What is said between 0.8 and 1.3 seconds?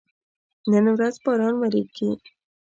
ورځ